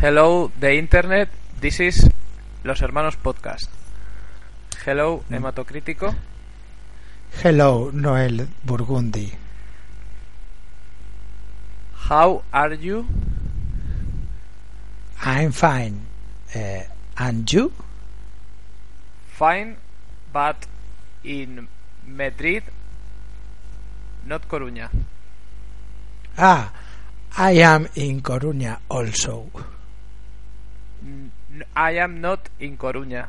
Hello, 0.00 0.52
the 0.60 0.74
internet. 0.74 1.28
This 1.60 1.80
is 1.80 2.08
Los 2.62 2.80
Hermanos 2.82 3.16
Podcast. 3.16 3.68
Hello, 4.86 5.24
hematocrítico. 5.28 6.14
Hello, 7.42 7.90
Noel 7.92 8.46
Burgundy. 8.64 9.32
How 12.08 12.44
are 12.52 12.74
you? 12.74 13.06
I'm 15.20 15.50
fine. 15.50 16.06
Uh, 16.54 16.82
and 17.18 17.52
you? 17.52 17.72
Fine, 19.32 19.78
but 20.32 20.66
in 21.24 21.66
Madrid, 22.06 22.62
not 24.26 24.46
Coruña. 24.48 24.90
Ah, 26.38 26.72
I 27.36 27.50
am 27.62 27.88
in 27.96 28.22
Coruña 28.22 28.78
also. 28.88 29.50
N- 31.58 31.64
I 31.74 31.98
am 31.98 32.20
not 32.20 32.48
in 32.60 32.76
Coruña. 32.78 33.26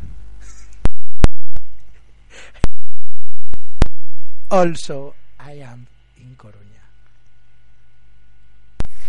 Also, 4.52 5.16
I 5.40 5.54
am 5.54 5.88
in 6.18 6.36
Coruña. 6.38 6.84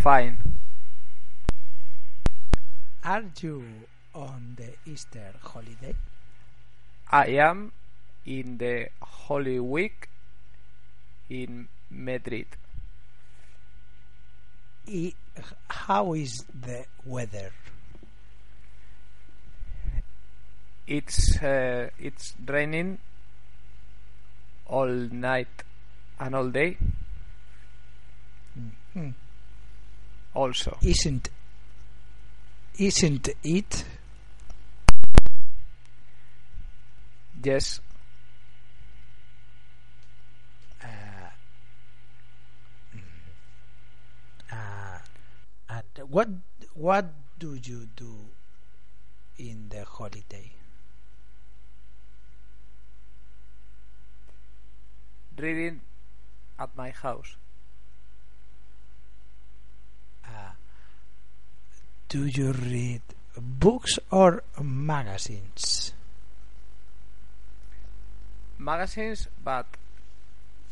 Fine. 0.02 0.38
Are 3.04 3.24
you 3.42 3.62
on 4.14 4.56
the 4.56 4.72
Easter 4.90 5.34
holiday? 5.42 5.94
I 7.10 7.26
am 7.44 7.72
in 8.24 8.56
the 8.56 8.88
Holy 9.02 9.60
Week 9.60 10.08
in 11.28 11.68
Madrid. 11.90 12.46
I- 14.88 15.14
how 15.68 16.14
is 16.14 16.46
the 16.54 16.86
weather? 17.04 17.52
It's 20.90 21.40
uh, 21.40 21.90
it's 22.00 22.34
raining 22.44 22.98
all 24.66 24.88
night 24.88 25.62
and 26.18 26.34
all 26.34 26.48
day. 26.50 26.76
Hmm. 28.92 29.10
Also, 30.34 30.76
Isn't 30.82 31.28
isn't 32.78 33.28
it? 33.44 33.84
yes, 37.44 37.80
Uh, 40.82 41.30
mm, 42.96 43.00
uh, 44.50 44.98
and 45.68 45.84
what 46.10 46.28
what 46.74 47.04
do 47.38 47.54
you 47.54 47.86
do 47.94 48.16
in 49.38 49.68
the 49.68 49.84
holiday? 49.84 50.50
Reading 55.40 55.80
at 56.58 56.68
my 56.76 56.90
house. 56.90 57.36
Uh, 60.24 60.52
do 62.08 62.26
you 62.26 62.52
read 62.52 63.02
books 63.36 63.98
or 64.10 64.42
magazines? 64.60 65.92
Magazines, 68.58 69.28
but 69.42 69.66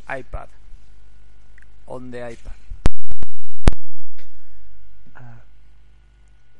iPad 0.08 0.48
on 1.86 2.10
the 2.10 2.18
iPad. 2.18 2.58
Uh, 5.16 5.40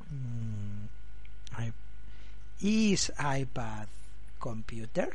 mm, 0.09 0.89
I, 1.57 1.73
is 2.63 3.11
iPad 3.19 3.87
computer? 4.41 5.13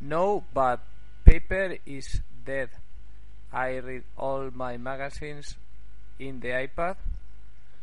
No, 0.00 0.44
but 0.52 0.80
paper 1.30 1.76
is 1.86 2.20
dead. 2.44 2.70
I 3.52 3.76
read 3.78 4.02
all 4.18 4.50
my 4.52 4.76
magazines 4.76 5.54
in 6.18 6.40
the 6.40 6.48
iPad 6.48 6.96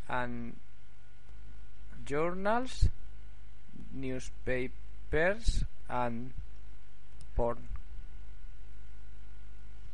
and 0.10 0.58
journals, 2.06 2.90
newspapers, 3.94 5.64
and 5.90 6.32
porn. 7.38 7.70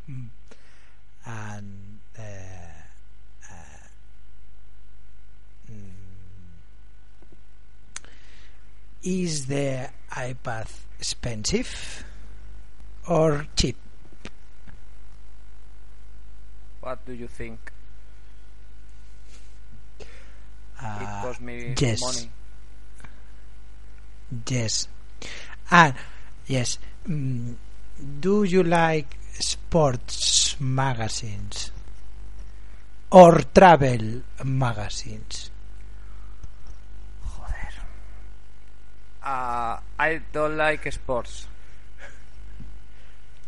Mm. 0.09 0.30
And 1.28 2.00
uh, 2.18 2.24
uh, 3.52 3.85
mm, 5.72 5.94
is 9.03 9.46
the 9.46 9.90
iPad 10.12 10.70
expensive 10.97 12.03
or 13.08 13.46
cheap? 13.56 13.75
What 16.81 17.06
do 17.06 17.14
you 17.14 17.28
think? 17.28 17.72
it 21.00 21.09
Uh, 21.09 21.19
cost 21.19 21.41
me 21.41 21.78
yes. 21.78 22.00
money. 22.00 22.31
Yes. 24.47 24.88
And 25.72 25.94
yes, 26.47 26.78
mm, 27.08 27.56
do 28.19 28.44
you 28.44 28.64
like 28.64 29.18
sports 29.40 30.59
magazines 30.59 31.72
or 33.12 33.40
travel 33.56 34.22
magazines? 34.44 35.50
Joder. 37.24 37.84
Uh, 39.24 39.80
I 40.00 40.22
don't 40.31 40.58
like 40.58 40.91
sports. 40.91 41.47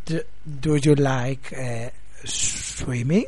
Do, 0.05 0.21
do 0.61 0.75
you 0.75 0.95
like 0.95 1.51
uh, 1.57 1.89
swimming? 2.23 3.27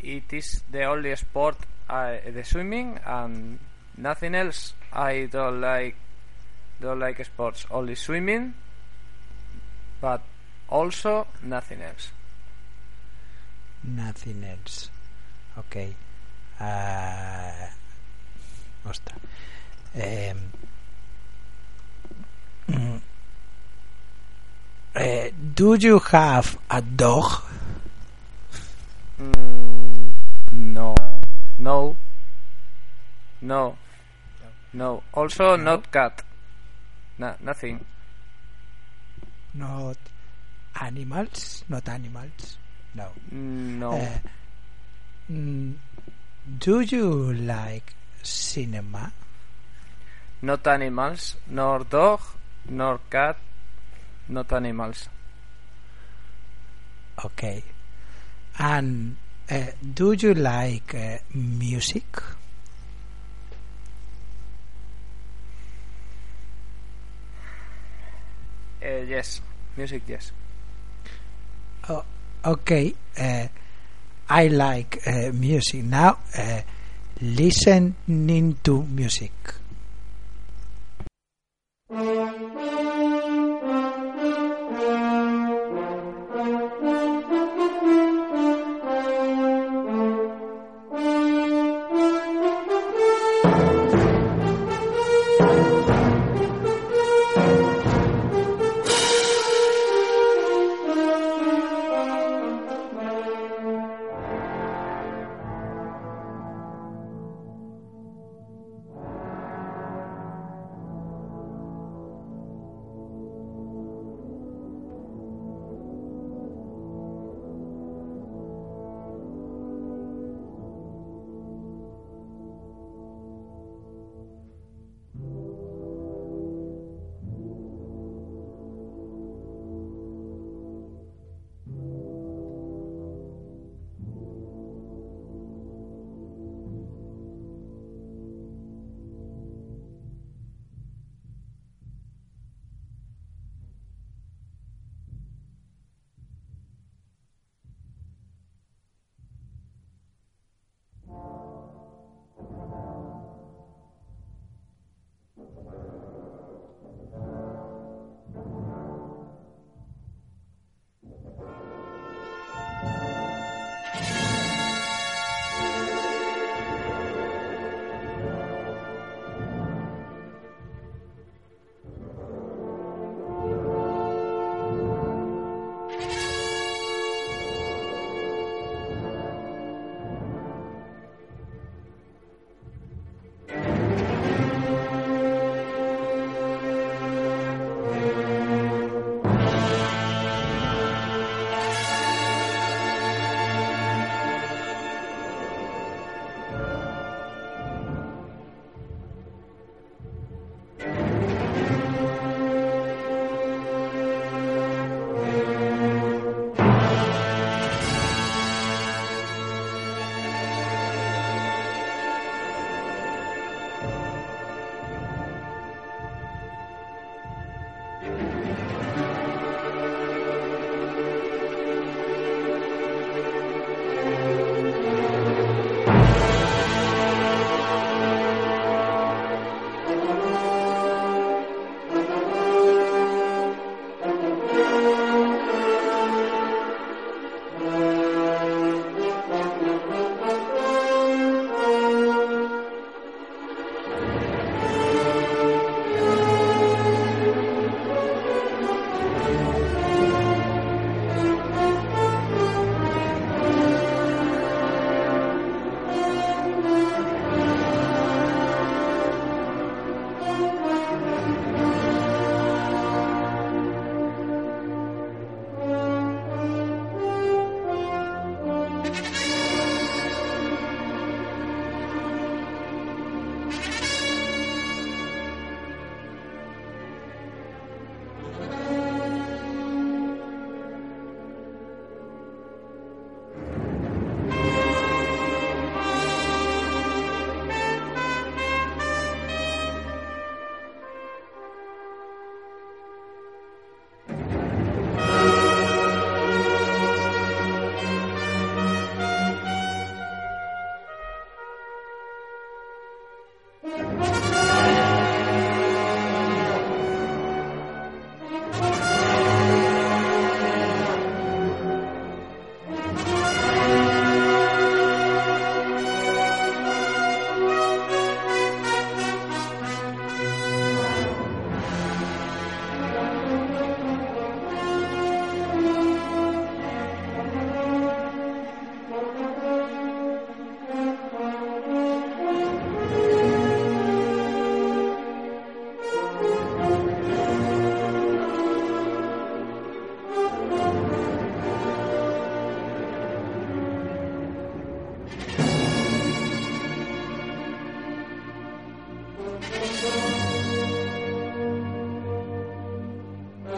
It 0.00 0.32
is 0.32 0.62
the 0.70 0.84
only 0.84 1.16
sport, 1.16 1.56
I, 1.88 2.20
the 2.26 2.44
swimming, 2.44 2.98
and 3.06 3.58
nothing 3.96 4.34
else. 4.34 4.74
I 4.92 5.28
don't 5.30 5.60
like 5.60 5.96
don't 6.80 7.00
like 7.00 7.24
sports. 7.24 7.66
Only 7.70 7.94
swimming, 7.94 8.54
but 10.00 10.20
also 10.68 11.26
nothing 11.42 11.80
else. 11.80 12.10
Nothing 13.82 14.44
else. 14.44 14.90
Okay. 15.58 15.94
Uh. 16.60 17.68
Um, 19.96 20.52
uh, 24.94 25.28
do 25.54 25.74
you 25.74 25.98
have 25.98 26.58
a 26.70 26.80
dog? 26.82 27.42
Mm, 29.20 30.12
no, 30.52 30.94
no, 31.58 31.96
no, 33.42 33.76
no. 34.72 35.02
Also, 35.12 35.56
No? 35.56 35.64
not 35.64 35.90
cat. 35.92 36.22
No, 37.18 37.34
nothing. 37.40 37.84
Not 39.54 39.96
animals? 40.80 41.64
Not 41.68 41.88
animals? 41.88 42.58
No. 42.94 43.08
No. 43.30 43.92
Uh, 43.92 44.18
mm, 45.30 45.74
do 46.58 46.80
you 46.80 47.32
like 47.32 47.94
cinema? 48.22 49.12
Not 50.42 50.66
animals, 50.66 51.36
nor 51.48 51.84
dog, 51.84 52.20
nor 52.68 52.98
cat, 53.08 53.36
not 54.28 54.52
animals. 54.52 55.08
Okay. 57.24 57.62
And 58.58 59.16
uh, 59.50 59.66
do 59.94 60.12
you 60.12 60.34
like 60.34 60.94
uh, 60.94 61.18
music? 61.34 62.22
Uh, 68.82 69.00
yes, 69.08 69.40
music, 69.76 70.02
yes. 70.06 70.32
Oh, 71.88 72.04
okay. 72.44 72.94
Uh, 73.18 73.46
I 74.28 74.48
like 74.48 75.00
uh, 75.06 75.30
music 75.32 75.84
now. 75.84 76.18
Uh, 76.36 76.60
listening 77.20 78.58
to 78.62 78.82
music. 78.84 79.32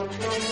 no, 0.06 0.38
no. 0.38 0.45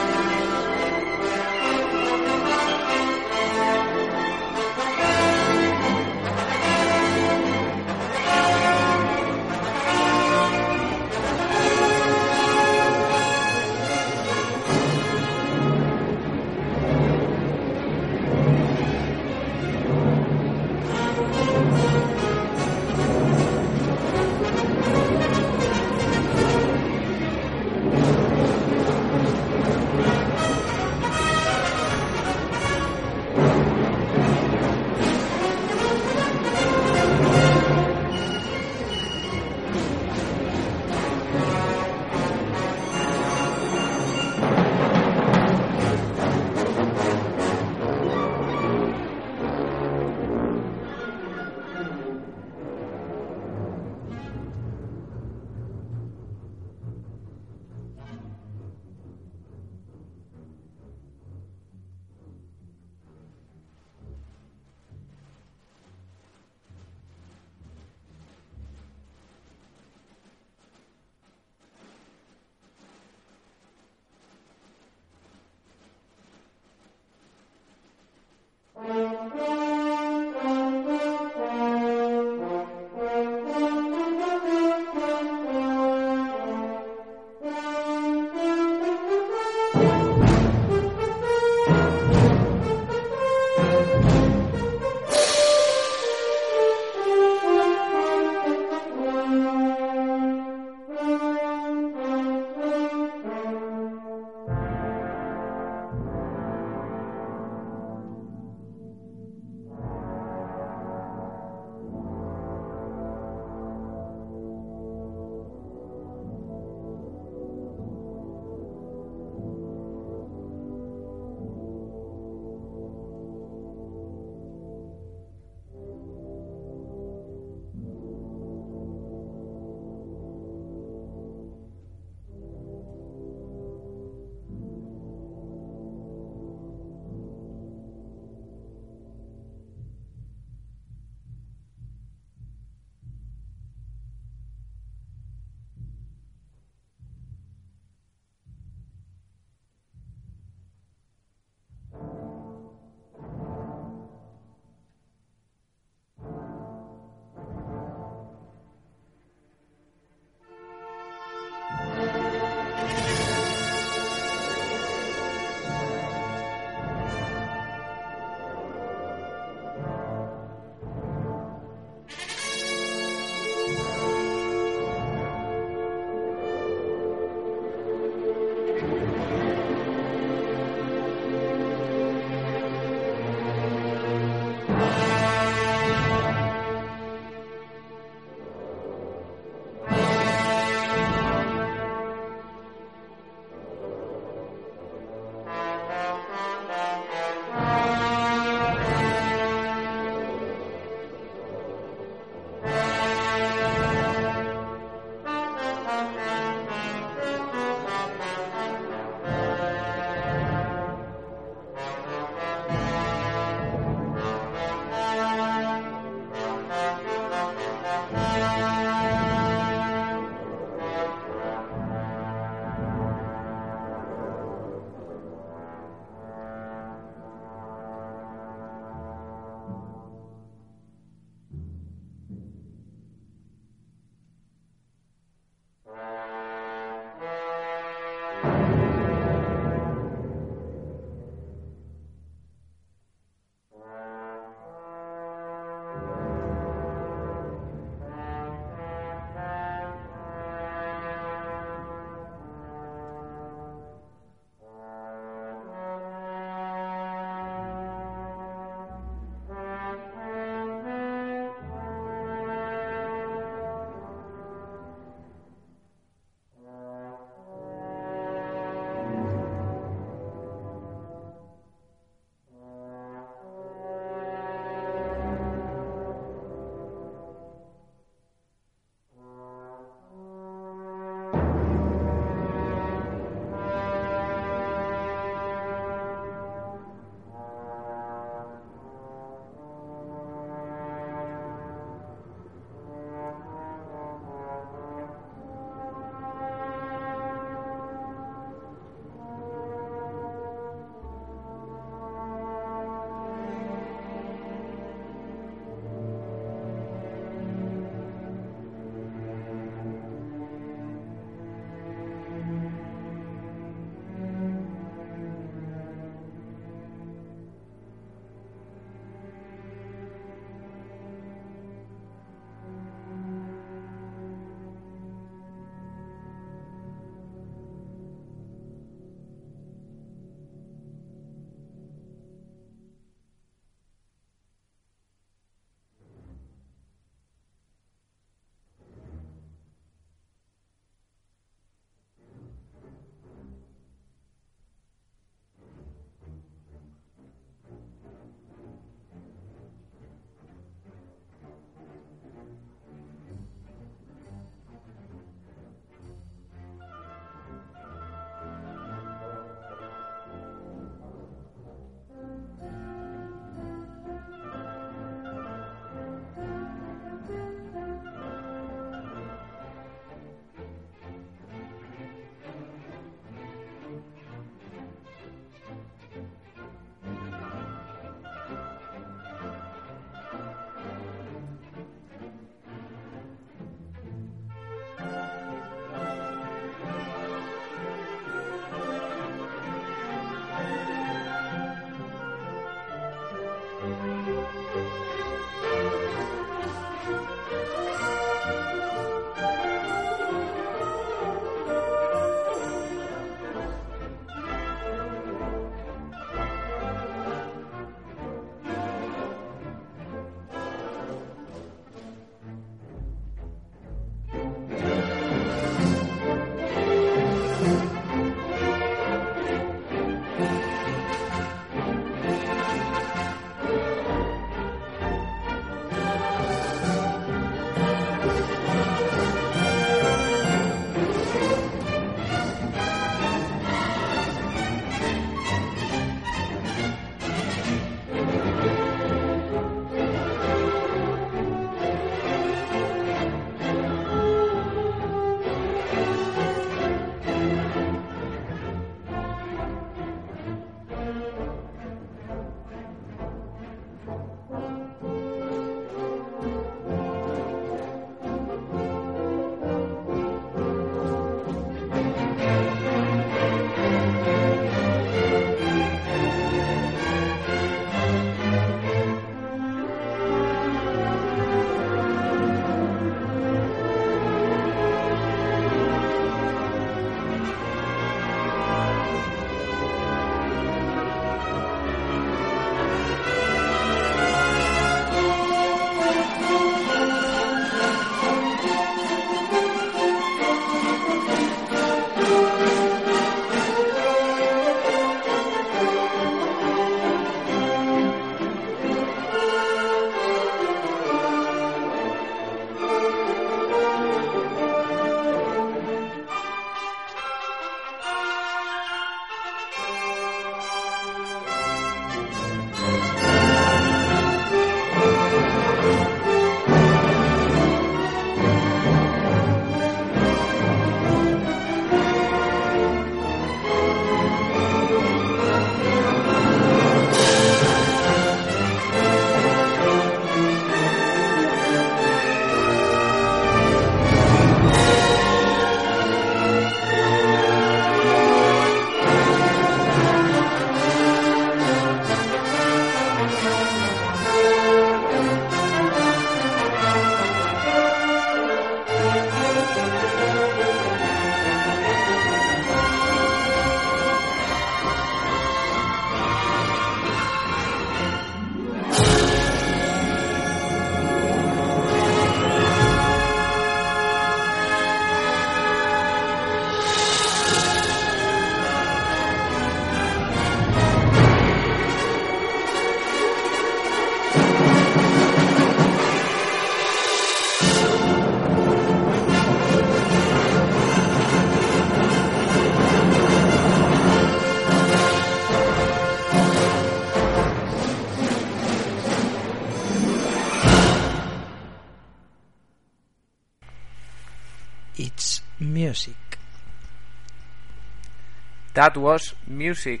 That 598.80 598.96
was 598.96 599.34
music 599.46 600.00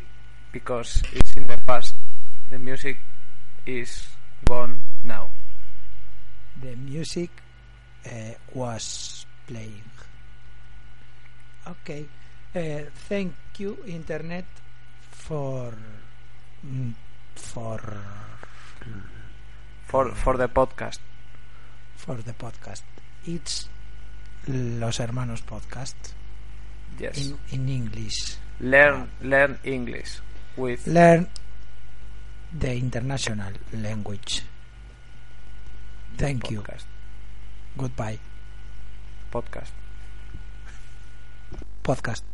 because 0.52 1.02
it's 1.12 1.34
in 1.36 1.46
the 1.46 1.58
past. 1.68 1.94
The 2.50 2.58
music 2.58 2.96
is 3.66 4.08
gone 4.48 4.80
now. 5.04 5.28
The 6.62 6.74
music 6.76 7.28
uh, 8.06 8.32
was 8.54 9.26
playing. 9.46 9.84
Okay. 11.68 12.06
Uh, 12.56 12.88
thank 13.06 13.34
you, 13.58 13.76
Internet, 13.86 14.46
for 15.12 15.74
mm, 16.66 16.94
for 17.36 17.80
For 19.90 20.08
for 20.14 20.36
the 20.38 20.48
podcast. 20.48 21.00
for 21.96 22.16
the 22.16 22.32
podcast. 22.32 22.82
It's 23.26 23.68
Los 24.48 24.96
Hermanos 24.98 25.42
Podcast 25.42 26.16
Yes. 26.98 27.18
in, 27.18 27.38
in 27.52 27.68
English. 27.68 28.38
Learn 28.60 29.10
learn 29.22 29.58
English 29.64 30.20
with 30.56 30.86
Learn 30.86 31.28
the 32.52 32.72
international 32.74 33.52
language. 33.72 34.42
Thank 36.16 36.50
you. 36.50 36.64
Goodbye. 37.78 38.18
Podcast. 39.32 39.70
Podcast. 41.82 42.29